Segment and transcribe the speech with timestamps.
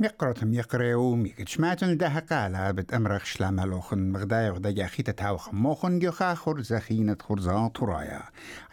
[0.00, 6.34] ميقرتم يقرأو ميكتش ماتن ده قالا بتأمرخ شلام لوخن مغداي وغدا جاخي تتاوخ موخن جوخا
[6.34, 8.22] خرزة خينة خرزة طرايا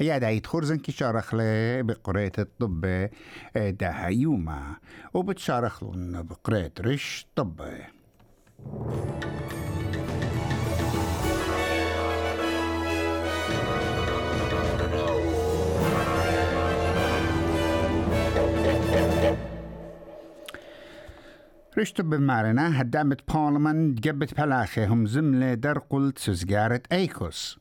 [0.00, 3.08] ايا دايت خرزن كي شارخ لي بقرية الطب
[3.56, 4.76] ده يوما.
[5.14, 7.60] وبتشارخ لون بقرية رش طب.
[21.78, 27.58] رشت بمارنا هدامت بارلمان جبت بلاخي هم زملة در قلت سزجارت ايكوس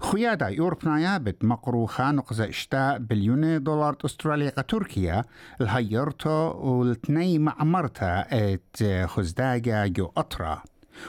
[0.00, 5.24] خيادا يوربنايا بت مقروخة نقزة اشتاء بليون دولار استراليا تركيا
[5.60, 10.62] الهيرتو والتني معمرتا ات خزداجا جو اطرا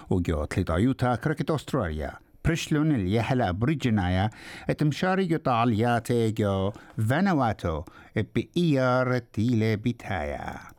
[0.10, 2.12] وجو تليدايوتا كركت استراليا
[2.46, 4.30] برشلون اللي هلا بريجنايا
[4.70, 6.72] اتمشاري جو طالياتي جو
[7.10, 7.84] فانواتو
[8.36, 10.77] بإيار تيلي بيتايا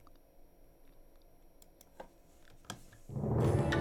[3.20, 3.77] Thank you.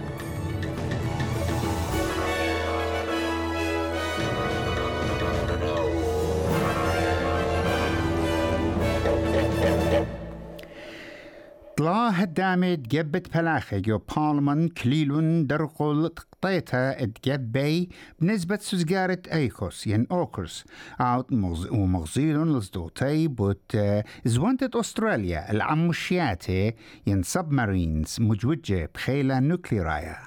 [11.78, 20.66] طلا هدامت جبت بلاخي جو بارلمان كليلون درقل تقطيتا اتجبي بنسبة سزجارة ايكوس ين اوكرس
[21.02, 23.78] آوت مغز ومغزيلون لصدوتي بوت
[24.26, 26.74] زوانتت استراليا العموشياتي
[27.08, 30.18] ين سبمارينز مجوجة بخيلة نوكليرايا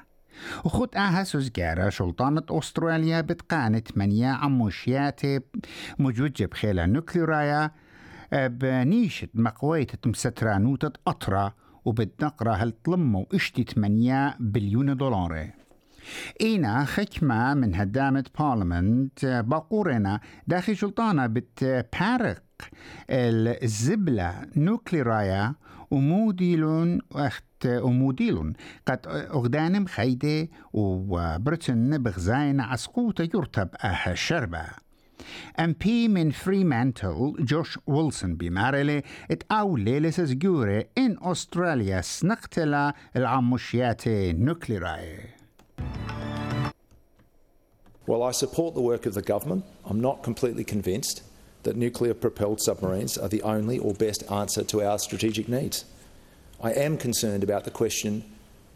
[0.64, 5.40] وخد آها سوزجارة شلطانة أستراليا بتقانت منيا عموشياتي
[5.98, 7.70] مجوجة بخيلة نوكليرايا
[8.32, 15.50] بنيشة مقوية مسترانوتة أطرة وبتنقرة هالطلمة واشتي 8 بليون دولار
[16.40, 22.42] إينا خكمة من هدامة بارلمنت باقورنا داخل سلطانة بتبارق
[23.10, 25.54] الزبلة نوكليرايا
[25.90, 26.98] وموديلون
[27.66, 28.52] وموديلون
[28.86, 34.62] قد أغدانم خيدة وبرتن بغزاين عسقوطة يرتب أها الشربة.
[35.58, 38.36] MP Fremantle, Josh Wilson
[39.28, 42.03] it-għawli in Australia.
[48.06, 49.64] Well, I support the work of the government.
[49.84, 51.22] I'm not completely convinced
[51.62, 55.84] that nuclear propelled submarines are the only or best answer to our strategic needs.
[56.62, 58.25] I am concerned about the question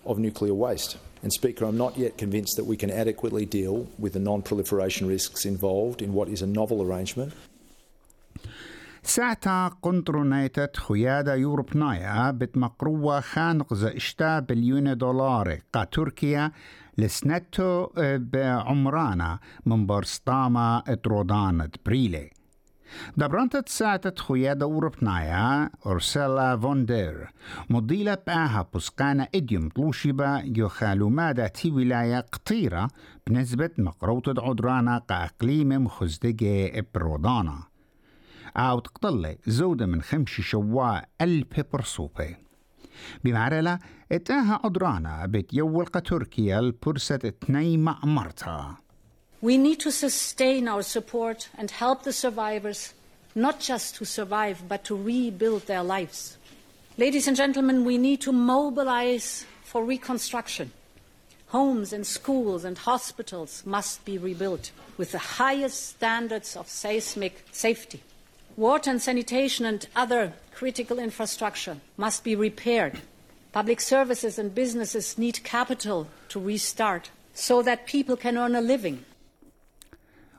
[0.07, 0.99] of nuclear waste.
[1.24, 5.06] And, Speaker, I'm not yet convinced that we can adequately deal with the non proliferation
[5.16, 7.34] risks involved in what is a novel arrangement.
[9.04, 16.52] ساعتا قنطرونيتت خيادة يوروبنايا بتمقروة خانق اشتا بليون دولار قا تركيا
[16.98, 17.88] لسنتو
[18.18, 22.30] بعمرانا من برسطامة اترودان بريلي
[23.17, 27.33] دبرانتت ساعتت خيادة أوروبنايا أرسلا فوندير
[27.71, 32.89] مضيلة بآها بسقانا إديوم طلوشبا يخالو مادا تي ولاية قطيرة
[33.27, 37.63] بنسبة مقروطة عدرانا كأقليم مخزدقة برودانا
[38.57, 42.37] أو تقتل زودة من خمشي شواء البيبر صوبي
[43.25, 43.79] بمعرلة
[44.13, 48.77] اتاها عدرانا بتيول تركيا البرسة اتني معمرتها
[49.45, 52.95] We need to sustain our support and help the survivors,
[53.35, 56.39] not just to survive, but to rebuild their lives.
[56.97, 60.73] Ladies and gentlemen, we need to mobilize for reconstruction.
[61.49, 68.03] Homes and schools and hospitals must be rebuilt with the highest standards of seismic safety.
[68.57, 73.03] Water and sanitation and other critical infrastructure must be repaired.
[73.53, 79.05] Public services and businesses need capital to restart so that people can earn a living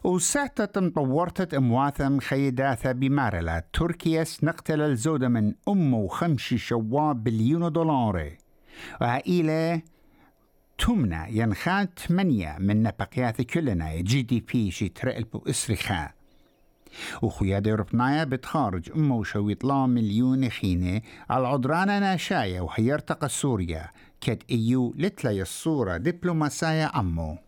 [0.05, 8.29] وساعتا طورتت امواثم خيداثا بمارلا تركيا سنقتل الزودة من أم وخمشي شواب بليون دولار.
[9.01, 9.81] وإلى
[10.77, 16.09] تمنى ينخات ثمانية من نبقيات كلنا جي دي بي شي ترقلبو إسرخا
[17.21, 23.89] وخيادة ربنايا بتخارج أمه وشويط لا مليون خينة على عدرانا ناشايا وحيرتق سوريا.
[24.21, 27.44] كد إيو لتلا الصورة دبلوماسايا عمو.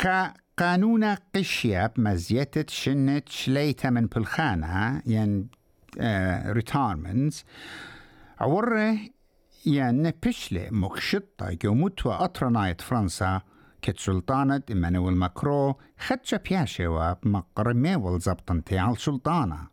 [0.00, 5.48] خا قانون قشياب مزيتة شنت شليتا من بلخانة ين
[5.98, 7.44] آه ريتارمنز
[8.40, 8.98] عوره
[9.66, 13.40] ين بشلة مكشطة يوموتوا أطرنايت فرنسا
[13.82, 19.66] كت سلطانة إيمانويل ماكرو خدشة بياشة ومقرمي والزبطن تيال سلطانة.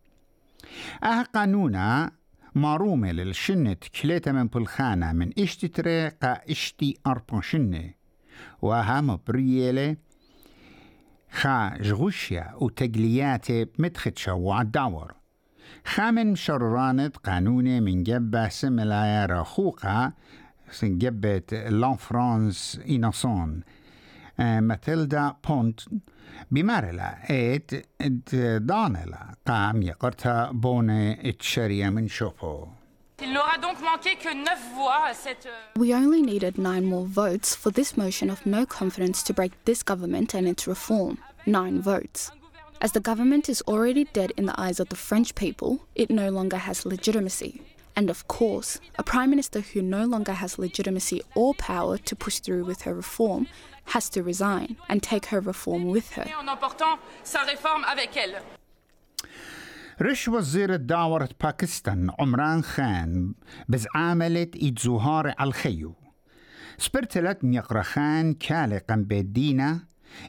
[1.03, 2.11] أها قانونا
[2.55, 7.93] مارومة للشنت كليتا من بلخانة من اشتي طريقة اشتي أربع شنة.
[8.61, 9.95] وها مبريلة
[11.31, 15.13] خا جغوشيا وتقلياتي متختشا وعداور
[15.85, 20.13] خامن شررانت قانوني من جبة سملايا رخوقة
[20.83, 23.61] جبة لانفرانس إيناسون
[24.39, 25.79] ماتيلدا بونت
[26.51, 27.85] بمارلا ايت
[28.61, 32.67] دانلا قام يقرتا بوني اتشريا من شوبو
[33.19, 35.47] Il n'aura donc manqué que 9 voix à cette.
[35.47, 39.53] Euh, we only needed nine more votes for this motion of no confidence to break
[39.65, 41.17] this government and its reform.
[41.47, 42.31] Nine votes.
[42.79, 46.29] As the government is already dead in the eyes of the French people, it no
[46.29, 47.59] longer has legitimacy.
[47.95, 52.37] And of course, a Prime Minister who no longer has legitimacy or power to push
[52.37, 53.47] through with her reform
[53.85, 56.25] has to resign and take her reform with her.
[60.01, 63.33] رش وزير داورة باكستان عمران خان
[63.69, 65.95] بزعاملة إيدزوهار الخيو
[66.77, 69.79] سبرتلت نيقرا خان كالي قم بيدينا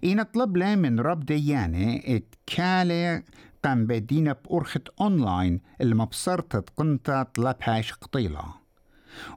[0.05, 3.23] إن طلب له من رب ديانة ات كالي
[3.65, 8.45] قم بيدينا بأرخة أونلاين المبصرة قنطة طلبهاش قطيلة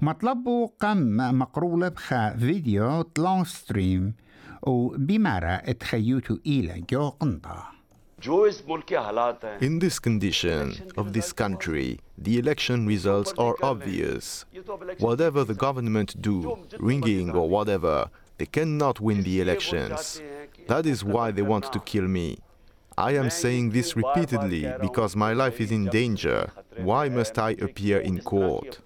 [0.01, 4.13] ومطلبه قم مقرولة بخا فيديو طلون ستريم
[4.63, 7.80] وبمارا اتخيوتو إلى جو قنطة.
[9.61, 14.45] In this condition of this country, the election results are obvious.
[14.99, 20.21] Whatever the government do, ringing or whatever, they cannot win the elections.
[20.67, 22.37] That is why they want to kill me.
[22.97, 26.51] I am saying this repeatedly because my life is in danger.
[26.77, 28.79] Why must I appear in court?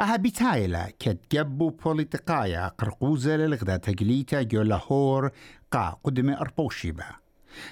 [0.00, 5.30] أها بتايلا كتجبو بوليتقايا قرقوزة للغدا تقليتا جو لاهور
[5.70, 7.04] قا قدم أربوشيبا.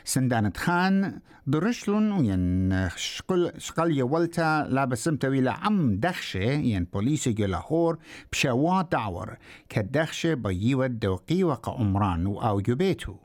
[0.04, 7.98] سندانت خان درشلون وين شقل شقل يولتا لابسم تويلة عم دخشة ين بوليسي جو لاهور
[8.32, 9.36] بشوا دعور.
[9.68, 13.16] كدخشة بيوة دوقي وقا عمران أو جبيتو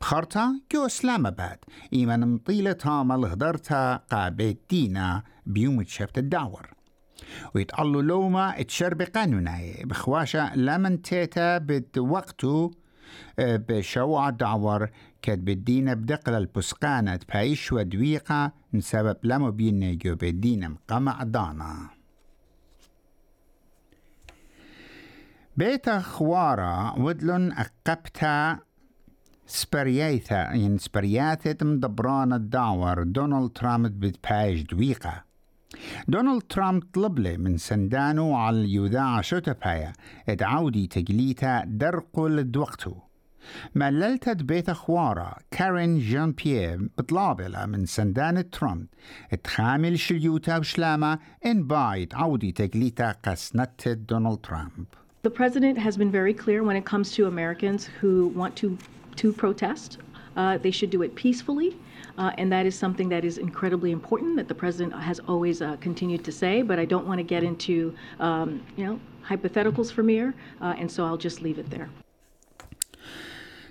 [0.00, 1.58] بخرتا جو إسلام آباد.
[1.92, 6.75] إيمان مطيلة تامل هدرتا قابيت دينا بيوم شبت الدعور.
[7.54, 12.70] ويتقلوا لوما تشرب قانوناي بخواشا لمن تيتا بوقتو
[13.38, 14.88] آه، بشوع دعور
[15.22, 17.20] كد بدينا بدقل البسقانة.
[17.34, 21.90] بايش ودويقة نسبب لمو بينا جو بدينا مقمع دانا
[25.56, 28.58] بيت خوارا ودلن أقبتا
[29.46, 33.02] سبرياتا يعني سبرياتت مدبران الدعور.
[33.02, 35.24] دونالد ترامب بتبايش دويقة.
[36.08, 39.92] دونالد ترامب طلب له من سندانو على اليوذاع شوتبايا
[40.28, 42.94] ادعودي تجليتا درقل دوقتو
[43.74, 48.86] مللتت بيت خوارا كارين جان بيير بطلابلة من سندان ترامب.
[49.44, 54.86] تخامل شليوتا وشلاما إن بايت عودي تجليتا قسنت دونالد ترامب.
[55.22, 58.78] The president has been very clear when it comes to Americans who want to,
[59.16, 59.98] to protest.
[60.35, 61.77] Uh, they should do it peacefully.
[62.17, 65.77] Uh, and that is something that is incredibly important that the president has always uh,
[65.77, 66.61] continued to say.
[66.61, 68.99] But I don't want to get into, um, you know,
[69.29, 71.89] hypotheticals for Mir, uh, and so I'll just leave it there.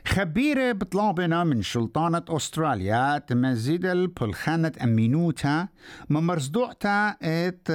[0.04, 5.68] خبيرة بطلابنا من سلطانة أستراليا تمزيد البلخانة أمينوتا
[6.10, 7.68] ممرزدوعتا ات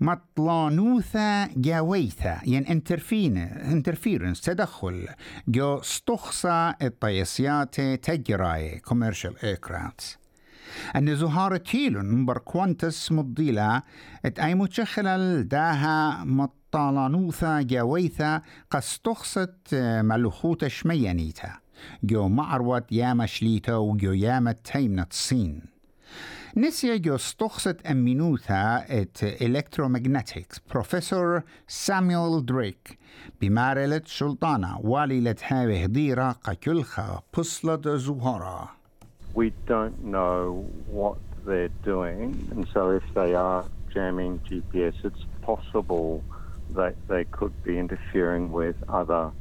[0.00, 5.08] مطلانوثا جاويثا يعني انترفينا انترفيرنس تدخل.
[5.48, 10.18] جو استخصى الطيسيات تجراي كوميرشال ايركرافتس
[10.96, 13.82] أن زهارة تيلون بركوانتس مضيلة
[14.24, 21.52] ات أي متشخلة داها مطلانوثا جاويثا قستخصت ملوخوت شميانيتا.
[22.04, 25.62] جو معروت ياما شليتا وجو ياما تيمنة الصين
[26.57, 32.97] نسي جو استخصت أمينوثا ات electromagnetics بروفيسور سامويل دريك
[33.41, 38.69] بمارلة سلطانة والي هاوي هديرة قكلخة بصلة زهورة
[39.35, 46.23] We don't know what they're doing, and so if they are jamming GPS, it's possible
[46.71, 49.31] that they could be interfering with other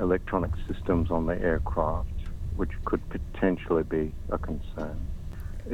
[0.00, 2.08] electronic systems on the aircraft,
[2.56, 4.98] which could potentially be a concern.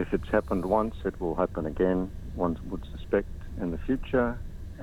[0.02, 4.28] If it's happened once, it will happen again, one would suspect, in the future,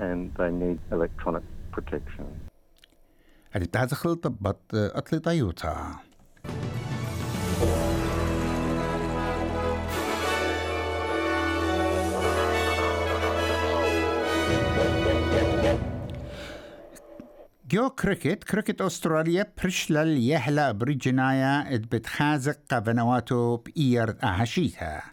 [0.06, 2.26] and they need electronic protection.
[3.52, 5.94] هذه تدخل طبط أطلي طيوتا
[17.71, 25.03] جو كريكت كريكت أستراليا برشلل يهلا برجنايا بتخازق قبنواتو بإير أهشيتها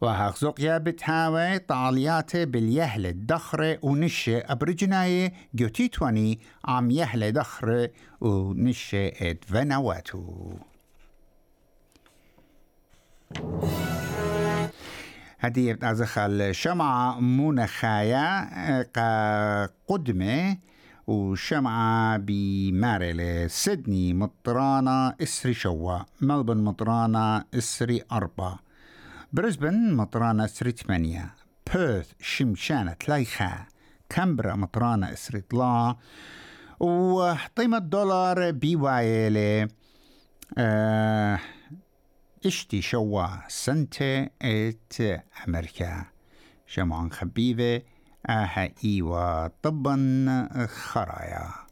[0.00, 7.90] وهخزقيا بتهاوي طالياته باليهل الدخرة ونشة أبرجناية جو تيتواني عم يهل دخرة
[8.20, 10.52] ونشة ات فنواتو
[15.40, 18.48] هدية أزخل شمعة منخايا
[19.88, 20.58] قدمة
[21.08, 28.58] وشمعة بماريلي سيدني مطرانة إسري شوا ملبن مطرانة إسري أربعة.
[29.32, 31.34] بريسبن مطرانة إسري ثمانية.
[31.74, 33.66] بيرث شمشانة تلايخا
[34.08, 35.96] كامبرا مطرانة إسري طلا.
[36.80, 39.68] وقيمة دولار بي وايلي
[40.58, 41.38] آه
[42.46, 46.04] إشتي شوا سنتي إت أمريكا.
[46.66, 47.82] شمعان خبيبه
[48.28, 49.96] أها ايوا طبا
[50.66, 51.67] خرايا.